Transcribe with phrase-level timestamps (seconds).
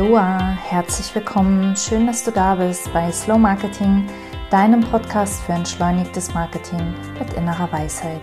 [0.00, 1.76] Aloha, herzlich willkommen.
[1.76, 4.06] Schön, dass du da bist bei Slow Marketing,
[4.48, 8.22] deinem Podcast für entschleunigtes Marketing mit innerer Weisheit.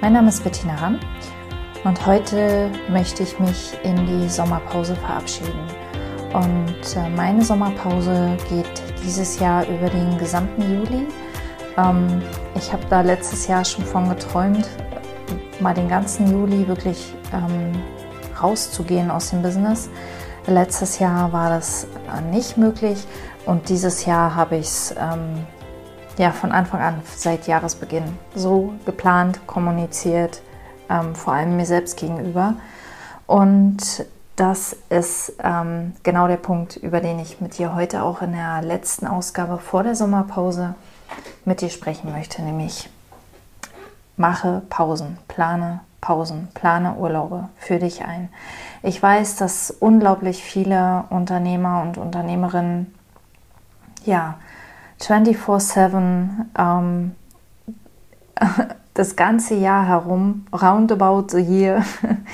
[0.00, 0.98] Mein Name ist Bettina Ramm
[1.84, 5.60] und heute möchte ich mich in die Sommerpause verabschieden.
[6.32, 11.06] Und äh, meine Sommerpause geht dieses Jahr über den gesamten Juli.
[11.76, 12.22] Ähm,
[12.54, 14.66] ich habe da letztes Jahr schon von geträumt,
[15.60, 17.72] mal den ganzen Juli wirklich ähm,
[18.42, 19.90] rauszugehen aus dem Business.
[20.48, 23.06] Letztes Jahr war das äh, nicht möglich
[23.44, 25.46] und dieses Jahr habe ich es ähm,
[26.16, 30.40] ja, von Anfang an seit Jahresbeginn so geplant, kommuniziert,
[30.88, 32.54] ähm, vor allem mir selbst gegenüber.
[33.26, 34.06] Und
[34.36, 38.62] das ist ähm, genau der Punkt, über den ich mit dir heute auch in der
[38.62, 40.76] letzten Ausgabe vor der Sommerpause
[41.44, 42.88] mit dir sprechen möchte, nämlich
[44.16, 48.28] mache Pausen, plane Pausen, plane Urlaube für dich ein.
[48.82, 52.94] Ich weiß, dass unglaublich viele Unternehmer und Unternehmerinnen
[54.04, 54.38] ja
[55.00, 57.14] 24/7 ähm,
[58.94, 61.84] das ganze Jahr herum, roundabout so hier,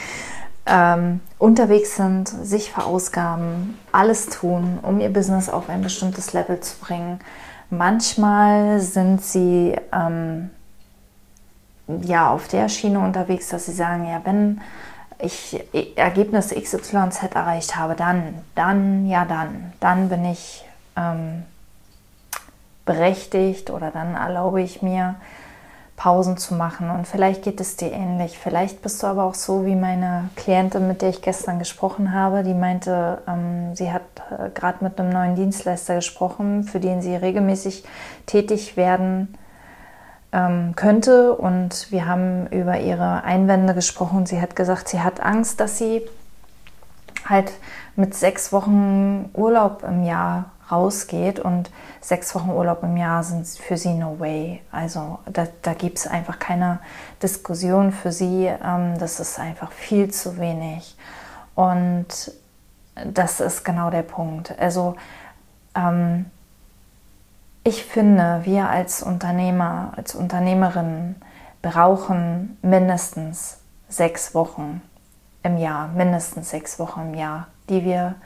[0.67, 6.79] ähm, unterwegs sind, sich verausgaben, alles tun, um ihr Business auf ein bestimmtes Level zu
[6.79, 7.21] bringen.
[7.71, 10.51] Manchmal sind sie ähm,
[11.87, 14.61] ja auf der Schiene unterwegs, dass sie sagen, ja, wenn
[15.19, 15.63] ich
[15.97, 20.65] Ergebnis XYZ erreicht habe, dann, dann, ja, dann, dann bin ich
[20.97, 21.45] ähm,
[22.85, 25.17] berechtigt oder dann erlaube ich mir,
[25.97, 26.91] Pausen zu machen.
[26.91, 28.37] Und vielleicht geht es dir ähnlich.
[28.37, 32.43] Vielleicht bist du aber auch so wie meine Klientin, mit der ich gestern gesprochen habe,
[32.43, 37.15] die meinte, ähm, sie hat äh, gerade mit einem neuen Dienstleister gesprochen, für den sie
[37.15, 37.85] regelmäßig
[38.27, 39.39] tätig werden
[40.35, 41.35] ähm, könnte.
[41.35, 44.27] Und wir haben über ihre Einwände gesprochen.
[44.27, 46.03] Sie hat gesagt, sie hat Angst, dass sie
[47.27, 47.53] halt
[47.97, 51.71] mit sechs Wochen Urlaub im Jahr rausgeht und
[52.01, 54.61] sechs Wochen Urlaub im Jahr sind für sie no way.
[54.73, 56.81] Also da, da gibt es einfach keine
[57.23, 58.47] Diskussion für sie.
[58.47, 60.97] Ähm, das ist einfach viel zu wenig.
[61.55, 62.33] Und
[63.07, 64.59] das ist genau der Punkt.
[64.59, 64.97] Also
[65.77, 66.27] ähm,
[67.65, 71.17] ich finde, wir als Unternehmer, als Unternehmerinnen
[71.63, 73.59] brauchen mindestens
[73.89, 74.83] sechs Wochen
[75.43, 78.17] im Jahr, mindestens sechs Wochen im Jahr, die wir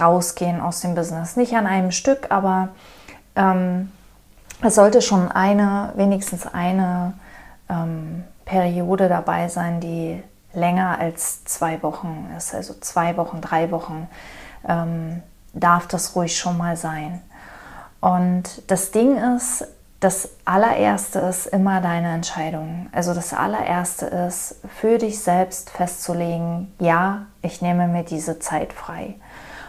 [0.00, 1.36] rausgehen aus dem Business.
[1.36, 2.70] Nicht an einem Stück, aber
[3.36, 3.92] ähm,
[4.62, 7.14] es sollte schon eine, wenigstens eine
[7.68, 10.22] ähm, Periode dabei sein, die
[10.54, 12.54] länger als zwei Wochen ist.
[12.54, 14.08] Also zwei Wochen, drei Wochen
[14.66, 17.20] ähm, darf das ruhig schon mal sein.
[18.00, 19.66] Und das Ding ist,
[20.00, 22.88] das allererste ist immer deine Entscheidung.
[22.92, 29.16] Also das allererste ist, für dich selbst festzulegen, ja, ich nehme mir diese Zeit frei.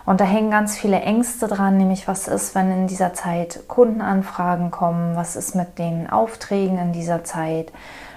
[0.06, 4.72] Und da hängen ganz viele Ängste dran, nämlich was ist, wenn in dieser Zeit Kundenanfragen
[4.72, 7.72] kommen, was ist mit den Aufträgen in dieser Zeit,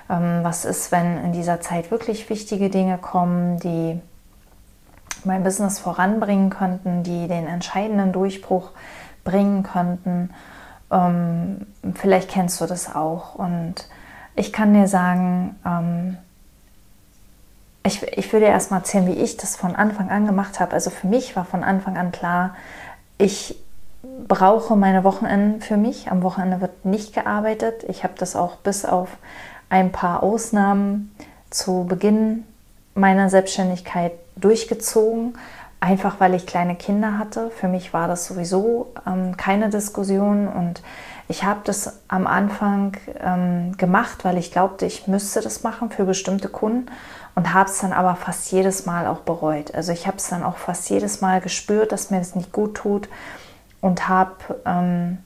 [0.09, 4.01] ähm, was ist, wenn in dieser Zeit wirklich wichtige Dinge kommen, die
[5.25, 8.71] mein Business voranbringen könnten, die den entscheidenden Durchbruch
[9.25, 10.31] bringen könnten.
[10.91, 13.35] Ähm, vielleicht kennst du das auch.
[13.35, 13.89] Und
[14.37, 16.19] ich kann dir sagen, ähm,
[17.84, 20.73] ich, ich würde erst mal erzählen, wie ich das von Anfang an gemacht habe.
[20.73, 22.55] Also für mich war von Anfang an klar,
[23.19, 23.57] ich
[24.27, 26.11] brauche meine Wochenenden für mich.
[26.11, 27.84] Am Wochenende wird nicht gearbeitet.
[27.89, 29.09] Ich habe das auch bis auf
[29.69, 31.15] ein paar Ausnahmen
[31.51, 32.45] zu Beginn
[32.95, 35.37] meiner Selbstständigkeit durchgezogen
[35.84, 37.50] einfach weil ich kleine Kinder hatte.
[37.50, 40.83] Für mich war das sowieso ähm, keine Diskussion und
[41.28, 46.05] ich habe das am Anfang ähm, gemacht, weil ich glaubte, ich müsste das machen für
[46.05, 46.87] bestimmte Kunden
[47.34, 49.75] und habe es dann aber fast jedes Mal auch bereut.
[49.75, 52.77] Also ich habe es dann auch fast jedes Mal gespürt, dass mir das nicht gut
[52.77, 53.09] tut
[53.83, 54.33] und habe
[54.65, 55.19] ähm,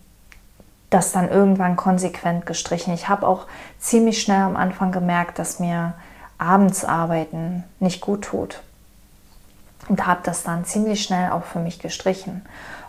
[0.91, 2.95] das dann irgendwann konsequent gestrichen.
[2.95, 3.47] Ich habe auch
[3.79, 5.95] ziemlich schnell am Anfang gemerkt, dass mir
[6.39, 8.61] abends arbeiten nicht gut tut
[9.89, 12.43] und habe das dann ziemlich schnell auch für mich gestrichen.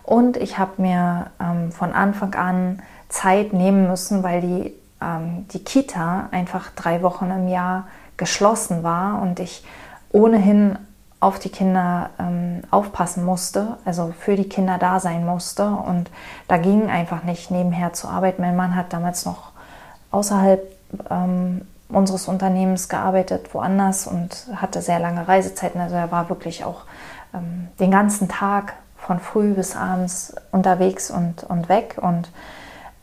[0.03, 5.63] Und ich habe mir ähm, von Anfang an Zeit nehmen müssen, weil die, ähm, die
[5.63, 7.87] Kita einfach drei Wochen im Jahr
[8.17, 9.63] geschlossen war und ich
[10.11, 10.77] ohnehin
[11.19, 15.67] auf die Kinder ähm, aufpassen musste, also für die Kinder da sein musste.
[15.67, 16.09] Und
[16.47, 18.41] da ging einfach nicht nebenher zu arbeiten.
[18.41, 19.51] Mein Mann hat damals noch
[20.11, 20.61] außerhalb
[21.09, 25.81] ähm, unseres Unternehmens gearbeitet, woanders und hatte sehr lange Reisezeiten.
[25.81, 26.83] Also er war wirklich auch
[27.33, 31.97] ähm, den ganzen Tag von früh bis abends unterwegs und, und weg.
[31.99, 32.29] Und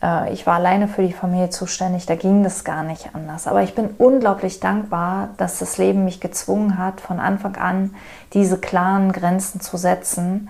[0.01, 2.05] äh, ich war alleine für die Familie zuständig.
[2.05, 3.47] Da ging das gar nicht anders.
[3.47, 7.93] Aber ich bin unglaublich dankbar, dass das Leben mich gezwungen hat, von Anfang an
[8.33, 10.49] diese klaren Grenzen zu setzen.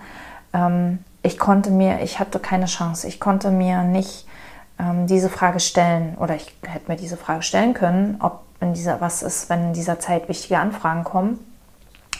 [0.52, 4.27] ähm, ich konnte mir, ich hatte keine Chance, ich konnte mir nicht
[4.78, 9.00] ähm, diese Frage stellen oder ich hätte mir diese Frage stellen können, ob in dieser,
[9.00, 11.38] was ist, wenn in dieser Zeit wichtige Anfragen kommen.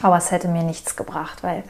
[0.03, 1.65] Aber es hätte mir nichts gebracht, weil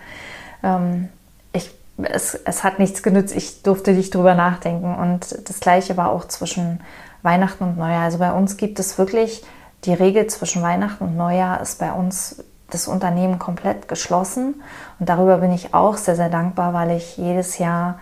[0.63, 1.09] ähm,
[1.53, 1.71] ich,
[2.03, 3.35] es, es hat nichts genützt.
[3.35, 4.95] Ich durfte nicht drüber nachdenken.
[4.95, 6.81] Und das Gleiche war auch zwischen
[7.23, 8.05] Weihnachten und Neujahr.
[8.05, 9.45] Also bei uns gibt es wirklich
[9.85, 14.63] die Regel zwischen Weihnachten und Neujahr ist bei uns das Unternehmen komplett geschlossen.
[14.99, 17.99] Und darüber bin ich auch sehr, sehr dankbar, weil ich jedes Jahr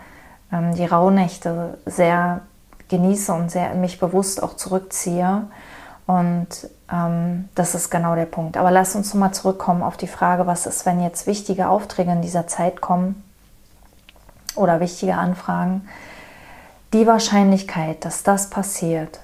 [0.51, 2.41] ähm, die Rauhnächte sehr
[2.89, 5.47] genieße und sehr mich bewusst auch zurückziehe.
[6.05, 6.47] Und
[6.91, 8.57] ähm, das ist genau der Punkt.
[8.57, 12.21] Aber lass uns nochmal zurückkommen auf die Frage, was ist, wenn jetzt wichtige Aufträge in
[12.21, 13.23] dieser Zeit kommen
[14.55, 15.87] oder wichtige Anfragen.
[16.93, 19.19] Die Wahrscheinlichkeit, dass das passiert,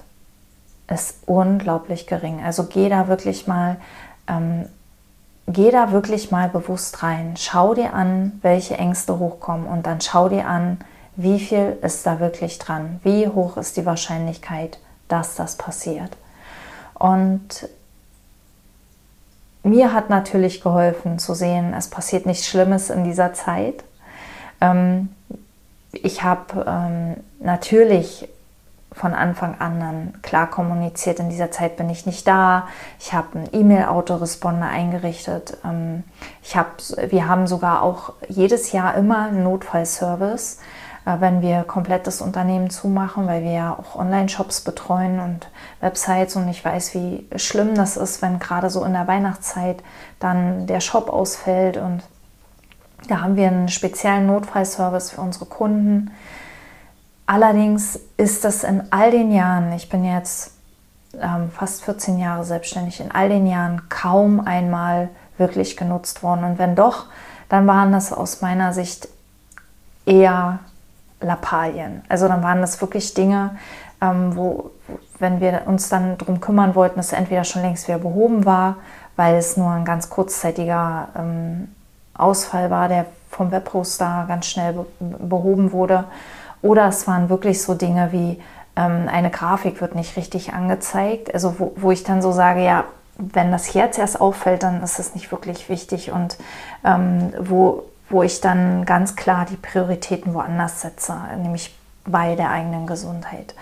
[0.88, 2.42] ist unglaublich gering.
[2.44, 3.76] Also geh da wirklich mal,
[4.28, 4.66] ähm,
[5.46, 7.34] geh da wirklich mal bewusst rein.
[7.38, 10.78] Schau dir an, welche Ängste hochkommen und dann schau dir an,
[11.16, 13.00] wie viel ist da wirklich dran?
[13.02, 14.78] Wie hoch ist die Wahrscheinlichkeit,
[15.08, 16.16] dass das passiert?
[16.94, 17.68] Und
[19.62, 23.84] mir hat natürlich geholfen zu sehen, es passiert nichts Schlimmes in dieser Zeit.
[24.60, 25.08] Ähm,
[25.92, 28.28] ich habe ähm, natürlich
[28.92, 32.68] von Anfang an dann klar kommuniziert, in dieser Zeit bin ich nicht da.
[33.00, 35.56] Ich habe einen E-Mail-Autoresponder eingerichtet.
[35.64, 36.04] Ähm,
[36.42, 36.78] ich hab,
[37.08, 40.58] wir haben sogar auch jedes Jahr immer einen Notfallservice.
[41.06, 45.48] Äh, wenn wir komplett das Unternehmen zumachen, weil wir ja auch Online-Shops betreuen und
[45.80, 49.82] Websites und ich weiß, wie schlimm das ist, wenn gerade so in der Weihnachtszeit
[50.18, 52.02] dann der Shop ausfällt und
[53.08, 56.10] da haben wir einen speziellen Notfallservice für unsere Kunden.
[57.26, 60.52] Allerdings ist das in all den Jahren, ich bin jetzt
[61.20, 66.44] ähm, fast 14 Jahre selbstständig, in all den Jahren kaum einmal wirklich genutzt worden.
[66.44, 67.06] Und wenn doch,
[67.50, 69.08] dann waren das aus meiner Sicht
[70.06, 70.60] eher
[71.24, 72.02] Lappalien.
[72.08, 73.56] Also dann waren das wirklich Dinge,
[74.00, 74.70] ähm, wo,
[75.18, 78.76] wenn wir uns dann darum kümmern wollten, dass entweder schon längst wieder behoben war,
[79.16, 81.68] weil es nur ein ganz kurzzeitiger ähm,
[82.16, 86.04] Ausfall war, der vom Webhoster ganz schnell be behoben wurde.
[86.62, 88.40] Oder es waren wirklich so Dinge wie
[88.76, 91.32] ähm, eine Grafik wird nicht richtig angezeigt.
[91.34, 92.84] Also wo, wo ich dann so sage, ja,
[93.16, 96.10] wenn das jetzt erst auffällt, dann ist es nicht wirklich wichtig.
[96.10, 96.36] Und
[96.84, 102.86] ähm, wo wo ich dann ganz klar die Prioritäten woanders setze, nämlich bei der eigenen
[102.86, 103.54] Gesundheit.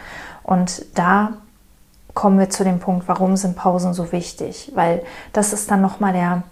[0.42, 1.34] Und da
[2.14, 4.72] kommen wir zu dem Punkt, warum sind Pausen so wichtig?
[4.74, 5.02] Weil
[5.32, 6.42] das ist dann nochmal der,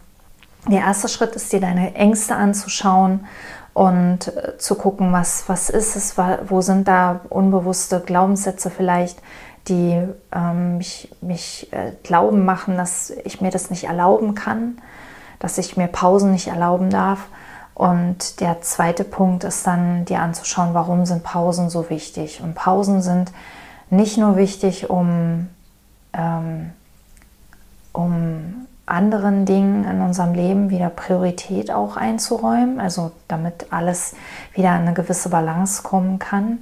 [0.69, 3.26] der erste Schritt, ist dir deine Ängste anzuschauen
[3.75, 9.19] und äh, zu gucken, was, was ist es, wo sind da unbewusste Glaubenssätze vielleicht,
[9.69, 10.02] die
[10.32, 14.81] ähm, mich, mich äh, glauben machen, dass ich mir das nicht erlauben kann,
[15.38, 17.28] dass ich mir Pausen nicht erlauben darf.
[17.80, 22.42] Und der zweite Punkt ist dann, dir anzuschauen, warum sind Pausen so wichtig.
[22.42, 23.32] Und Pausen sind
[23.88, 25.48] nicht nur wichtig, um,
[26.12, 26.72] ähm,
[27.94, 34.14] um anderen Dingen in unserem Leben wieder Priorität auch einzuräumen, also damit alles
[34.52, 36.58] wieder in eine gewisse Balance kommen kann.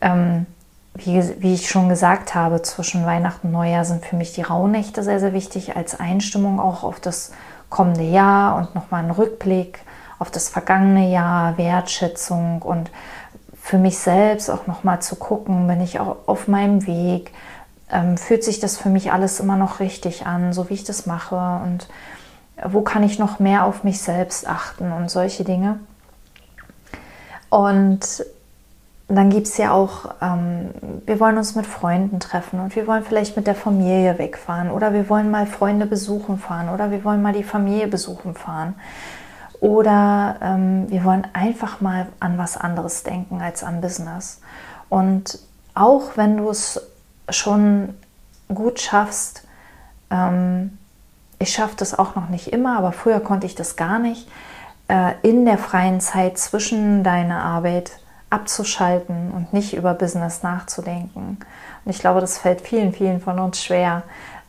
[0.00, 0.46] Ähm,
[0.94, 5.02] wie, wie, ich schon gesagt habe, zwischen Weihnachten und Neujahr sind für mich die Rauhnächte
[5.02, 7.32] sehr, sehr wichtig als Einstimmung auch auf das
[7.70, 9.80] kommende Jahr und nochmal einen Rückblick
[10.24, 12.90] auf das vergangene Jahr, Wertschätzung und
[13.60, 17.30] für mich selbst auch nochmal zu gucken, bin ich auch auf meinem Weg,
[17.92, 21.04] ähm, fühlt sich das für mich alles immer noch richtig an, so wie ich das
[21.04, 21.88] mache und
[22.64, 25.78] wo kann ich noch mehr auf mich selbst achten und solche Dinge.
[27.50, 28.24] Und
[29.08, 30.70] dann gibt es ja auch, ähm,
[31.04, 34.94] wir wollen uns mit Freunden treffen und wir wollen vielleicht mit der Familie wegfahren oder
[34.94, 38.74] wir wollen mal Freunde besuchen fahren oder wir wollen mal die Familie besuchen fahren.
[39.64, 44.42] Oder ähm, wir wollen einfach mal an was anderes denken als an Business.
[44.90, 45.38] Und
[45.72, 46.82] auch wenn du es
[47.30, 47.94] schon
[48.52, 49.48] gut schaffst,
[50.10, 50.76] ähm,
[51.38, 54.28] ich schaffe das auch noch nicht immer, aber früher konnte ich das gar nicht,
[54.88, 57.92] äh, in der freien Zeit zwischen deiner Arbeit
[58.28, 61.38] abzuschalten und nicht über Business nachzudenken.
[61.86, 64.02] Und ich glaube, das fällt vielen, vielen von uns schwer,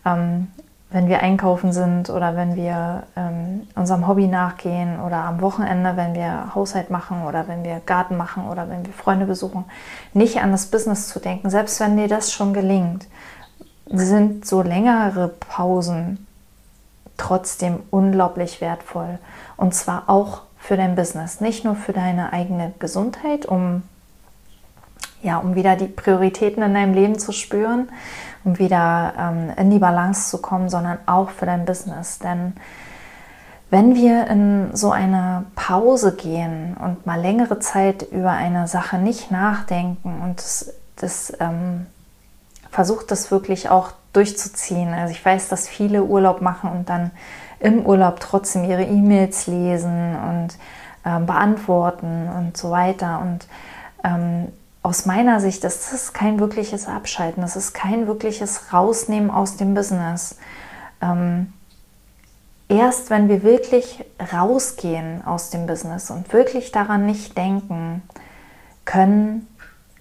[0.06, 0.52] ähm,
[0.96, 6.16] wenn wir einkaufen sind oder wenn wir ähm, unserem Hobby nachgehen oder am Wochenende, wenn
[6.16, 9.66] wir Haushalt machen oder wenn wir Garten machen oder wenn wir Freunde besuchen,
[10.14, 13.08] nicht an das Business zu denken, selbst wenn dir das schon gelingt,
[13.88, 16.26] sind so längere Pausen
[17.18, 19.20] trotzdem unglaublich wertvoll.
[19.58, 23.84] Und zwar auch für dein Business, nicht nur für deine eigene Gesundheit, um
[25.22, 27.90] ja, um wieder die Prioritäten in deinem Leben zu spüren,
[28.46, 32.20] um wieder ähm, in die Balance zu kommen, sondern auch für dein Business.
[32.20, 32.54] Denn
[33.72, 39.32] wenn wir in so eine Pause gehen und mal längere Zeit über eine Sache nicht
[39.32, 41.88] nachdenken und das, das ähm,
[42.70, 44.94] versucht das wirklich auch durchzuziehen.
[44.94, 47.12] Also ich weiß, dass viele Urlaub machen und dann
[47.60, 50.58] im Urlaub trotzdem ihre E-Mails lesen und
[51.06, 53.20] ähm, beantworten und so weiter.
[53.22, 53.48] Und
[54.04, 54.48] ähm,
[54.86, 59.74] aus meiner Sicht ist das kein wirkliches Abschalten, das ist kein wirkliches Rausnehmen aus dem
[59.74, 60.38] Business.
[61.02, 61.52] Ähm,
[62.70, 68.04] erst wenn wir wirklich rausgehen aus dem Business und wirklich daran nicht denken,
[68.86, 69.48] können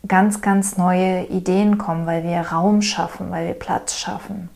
[0.06, 4.50] ganz, ganz neue Ideen kommen, weil wir Raum schaffen, weil wir Platz schaffen.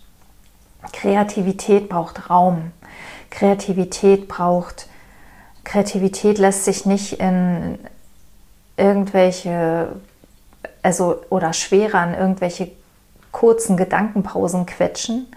[0.93, 2.73] Kreativität braucht Raum.
[3.31, 4.89] Kreativität braucht,
[5.65, 7.79] Kreativität lässt sich nicht in
[8.77, 9.97] irgendwelche,
[10.83, 12.71] also oder schwerer an irgendwelche
[13.33, 15.29] kurzen Gedankenpausen quetschen,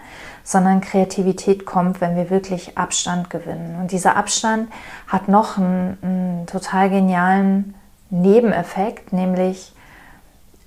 [0.44, 3.78] sondern Kreativität kommt, wenn wir wirklich Abstand gewinnen.
[3.80, 4.72] Und dieser Abstand
[5.08, 7.76] hat noch einen, einen total genialen
[8.10, 9.74] Nebeneffekt, nämlich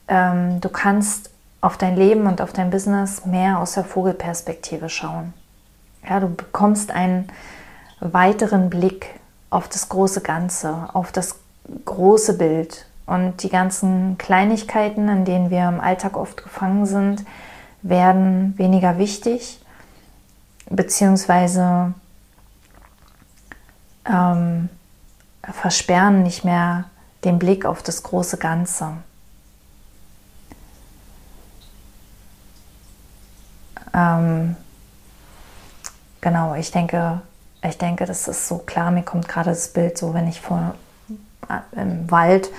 [0.09, 5.33] ähm, du kannst auf dein Leben und auf dein Business mehr aus der Vogelperspektive schauen.
[6.09, 7.29] Ja, du bekommst einen
[8.01, 9.07] weiteren Blick
[9.49, 11.37] auf das große Ganze, auf das
[11.85, 12.87] große Bild.
[13.07, 17.25] Und die ganzen Kleinigkeiten, in denen wir im Alltag oft gefangen sind,
[17.83, 19.61] werden weniger wichtig,
[20.71, 21.93] beziehungsweise
[24.07, 24.71] ähm,
[25.43, 26.85] versperren nicht mehr
[27.25, 28.93] den Blick auf das große Ganze.
[33.95, 34.57] Ähm,
[36.21, 37.21] genau, ich denke,
[37.63, 38.91] ich denke, das ist so klar.
[38.91, 40.75] Mir kommt gerade das Bild so, wenn ich vor,
[41.49, 42.51] äh, im Wald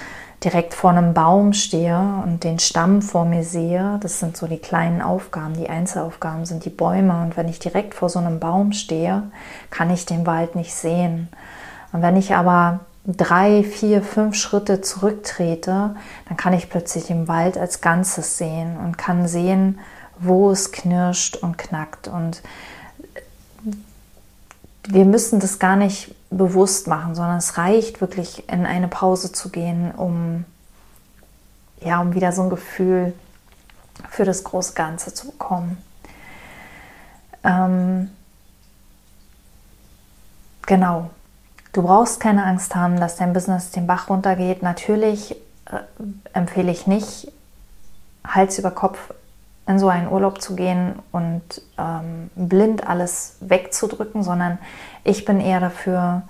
[0.45, 3.97] direkt vor einem Baum stehe und den Stamm vor mir sehe.
[4.01, 7.21] Das sind so die kleinen Aufgaben, die Einzelaufgaben sind die Bäume.
[7.21, 9.23] Und wenn ich direkt vor so einem Baum stehe,
[9.71, 11.29] kann ich den Wald nicht sehen.
[11.91, 15.95] Und wenn ich aber drei, vier, fünf Schritte zurücktrete,
[16.27, 19.79] dann kann ich plötzlich den Wald als Ganzes sehen und kann sehen,
[20.19, 22.07] wo es knirscht und knackt.
[22.07, 22.41] Und
[24.87, 29.49] wir müssen das gar nicht bewusst machen, sondern es reicht wirklich in eine Pause zu
[29.49, 30.45] gehen, um
[31.81, 33.13] ja, um wieder so ein Gefühl
[34.09, 35.77] für das große Ganze zu bekommen.
[37.43, 38.09] Ähm,
[40.65, 41.11] genau.
[41.73, 44.63] Du brauchst keine Angst haben, dass dein Business den Bach runtergeht.
[44.63, 45.79] Natürlich äh,
[46.33, 47.31] empfehle ich nicht,
[48.25, 49.13] Hals über Kopf
[49.67, 51.41] in so einen Urlaub zu gehen und
[51.77, 54.59] ähm, blind alles wegzudrücken, sondern
[55.03, 56.23] ich bin eher dafür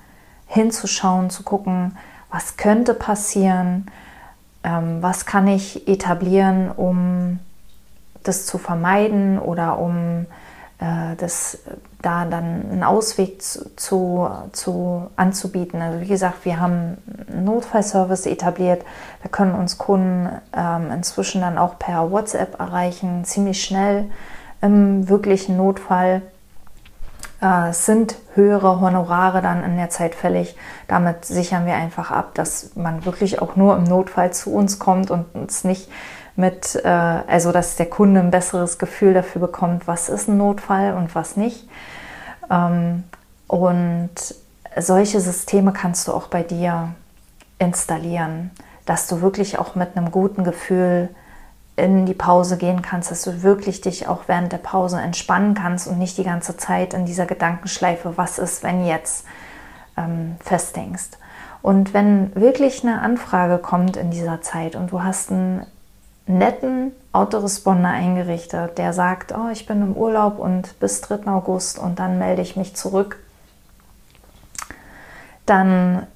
[0.48, 1.98] hinzuschauen, zu gucken,
[2.32, 3.88] was könnte passieren,
[4.63, 7.39] ähm, was kann ich etablieren, um
[8.24, 10.25] das zu vermeiden oder um
[10.77, 11.60] das
[12.01, 15.82] da dann einen Ausweg zu, zu, zu, anzubieten.
[15.82, 16.98] Also wie gesagt, wir haben
[17.32, 18.84] einen Notfallservice etabliert.
[19.24, 24.10] Da können uns Kunden ähm, inzwischen dann auch per WhatsApp erreichen, ziemlich schnell
[24.62, 26.22] im wirklichen Notfall.
[27.41, 30.55] Äh, sind höhere Honorare dann in der Zeit fällig.
[30.88, 35.12] Damit sichern wir einfach ab, dass man wirklich auch nur im Notfall zu uns kommt
[35.12, 35.89] und uns nicht
[36.36, 40.94] mit, äh, also dass der Kunde ein besseres Gefühl dafür bekommt, was ist ein Notfall
[40.94, 41.68] und was nicht.
[42.50, 43.04] Ähm,
[43.48, 44.12] und
[44.77, 46.89] solche Systeme kannst du auch bei dir
[47.60, 48.51] installieren,
[48.86, 51.10] dass du wirklich auch mit einem guten Gefühl
[51.77, 55.88] in die Pause gehen kannst, dass du wirklich dich auch während der Pause entspannen kannst
[55.88, 59.25] und nicht die ganze Zeit in dieser Gedankenschleife, was ist, wenn jetzt,
[59.98, 61.18] ähm, festdenkst.
[61.62, 65.65] Und wenn wirklich eine Anfrage kommt in dieser Zeit und du hast einen
[66.27, 71.27] netten Autoresponder eingerichtet, der sagt, oh, ich bin im Urlaub und bis 3.
[71.27, 73.20] August und dann melde ich mich zurück,
[75.46, 76.08] dann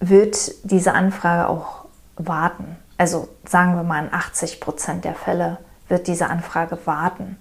[0.00, 1.84] wird diese Anfrage auch
[2.16, 2.76] warten.
[2.96, 7.38] Also sagen wir mal in 80 Prozent der Fälle wird diese Anfrage warten.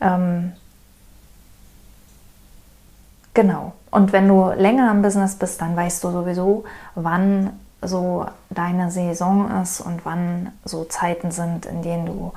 [0.00, 0.52] Ähm,
[3.32, 3.72] genau.
[3.90, 6.64] Und wenn du länger im Business bist, dann weißt du sowieso,
[6.94, 12.32] wann so deine Saison ist und wann so Zeiten sind, in denen du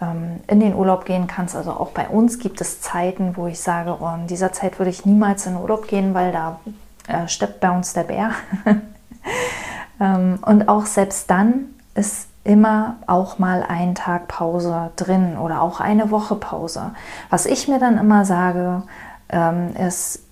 [0.00, 1.56] ähm, in den Urlaub gehen kannst.
[1.56, 4.90] Also auch bei uns gibt es Zeiten, wo ich sage, oh, in dieser Zeit würde
[4.90, 6.60] ich niemals in den Urlaub gehen, weil da
[7.08, 8.30] äh, steppt bei uns der Bär.
[10.00, 15.80] ähm, und auch selbst dann ist immer auch mal ein Tag Pause drin oder auch
[15.80, 16.92] eine Woche Pause.
[17.28, 18.84] Was ich mir dann immer sage,
[19.28, 20.22] ähm, ist,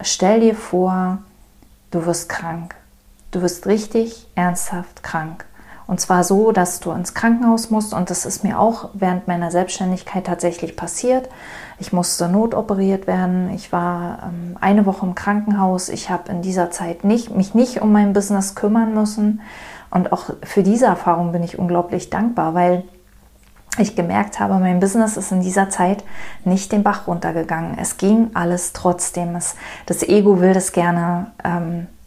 [0.00, 1.18] stell dir vor,
[1.90, 2.74] du wirst krank
[3.32, 5.46] Du wirst richtig ernsthaft krank.
[5.86, 7.92] Und zwar so, dass du ins Krankenhaus musst.
[7.92, 11.28] Und das ist mir auch während meiner Selbstständigkeit tatsächlich passiert.
[11.78, 13.50] Ich musste notoperiert werden.
[13.54, 15.88] Ich war ähm, eine Woche im Krankenhaus.
[15.88, 19.40] Ich habe in dieser Zeit nicht, mich nicht um mein Business kümmern müssen.
[19.90, 22.84] Und auch für diese Erfahrung bin ich unglaublich dankbar, weil
[23.78, 26.04] ich gemerkt habe, mein Business ist in dieser Zeit
[26.44, 27.78] nicht den Bach runtergegangen.
[27.78, 29.34] Es ging alles trotzdem.
[29.34, 32.01] Es, das Ego will das gerne, ähm, äh,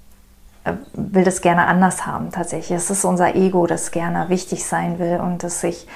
[0.93, 2.77] will das gerne anders haben tatsächlich.
[2.77, 5.87] Es ist unser Ego, das gerne wichtig sein will und das sich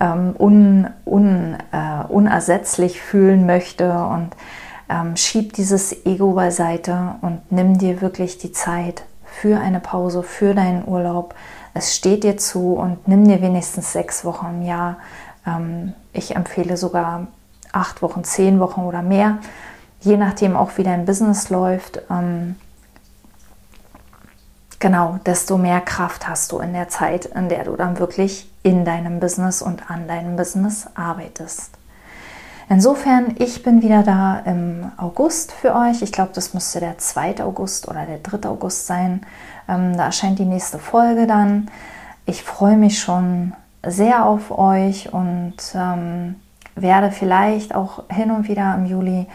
[0.00, 4.30] ähm, un, un, äh, unersetzlich fühlen möchte und
[4.88, 10.54] ähm, schieb dieses Ego beiseite und nimm dir wirklich die Zeit für eine Pause, für
[10.54, 11.34] deinen Urlaub.
[11.74, 14.96] Es steht dir zu und nimm dir wenigstens sechs Wochen im Jahr.
[15.46, 17.26] Ähm, ich empfehle sogar
[17.72, 19.38] acht Wochen, zehn Wochen oder mehr,
[20.00, 22.00] je nachdem auch wie dein Business läuft.
[22.10, 22.56] Ähm,
[24.86, 28.84] genau, desto mehr Kraft hast du in der Zeit, in der du dann wirklich in
[28.84, 31.72] deinem Business und an deinem Business arbeitest.
[32.68, 36.02] Insofern, ich bin wieder da im August für euch.
[36.02, 37.42] Ich glaube, das müsste der 2.
[37.42, 38.48] August oder der 3.
[38.48, 39.22] August sein.
[39.68, 41.68] Ähm, da erscheint die nächste Folge dann.
[42.24, 46.36] Ich freue mich schon sehr auf euch und ähm,
[46.76, 49.26] werde vielleicht auch hin und wieder im Juli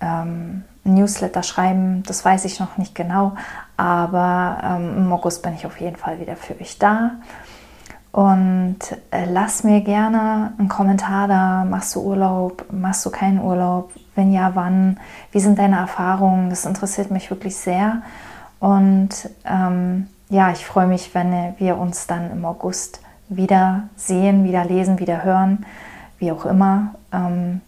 [0.00, 2.02] ähm, Newsletter schreiben.
[2.06, 3.34] Das weiß ich noch nicht genau,
[3.76, 7.12] aber ähm, im August bin ich auf jeden Fall wieder für euch da.
[8.10, 8.78] Und
[9.10, 11.64] äh, lass mir gerne einen Kommentar da.
[11.64, 12.66] Machst du Urlaub?
[12.72, 13.92] Machst du keinen Urlaub?
[14.14, 14.98] Wenn ja, wann?
[15.30, 16.50] Wie sind deine Erfahrungen?
[16.50, 18.02] Das interessiert mich wirklich sehr.
[18.60, 24.64] Und ähm, ja, ich freue mich, wenn wir uns dann im August wieder sehen, wieder
[24.64, 25.64] lesen, wieder hören,
[26.18, 27.60] wie auch immer ähm,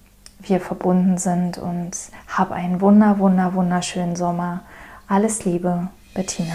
[0.43, 1.59] wir verbunden sind.
[1.59, 1.97] Und
[2.29, 4.61] hab einen wunder, wunder, wunderschönen Sommer.
[5.09, 6.55] Alles Liebe, Bettina.